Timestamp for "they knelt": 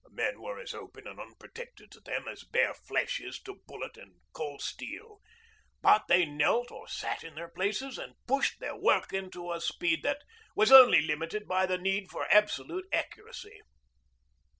6.07-6.71